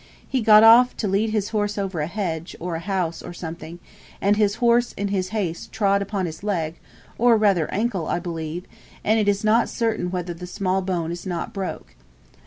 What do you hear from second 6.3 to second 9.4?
leg, or rather ancle, I believe, and it